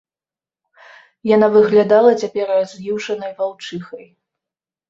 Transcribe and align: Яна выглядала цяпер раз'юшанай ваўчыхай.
Яна 1.35 1.49
выглядала 1.57 2.11
цяпер 2.23 2.47
раз'юшанай 2.57 3.31
ваўчыхай. 3.43 4.05